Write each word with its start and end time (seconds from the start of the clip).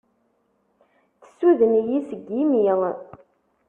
Tessuden-iyi-d 1.21 2.03
seg 2.09 2.21
yimi. 2.37 2.63